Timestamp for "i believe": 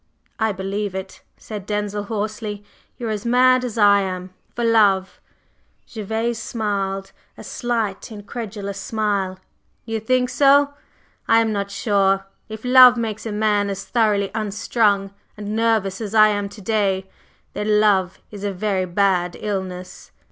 0.39-0.95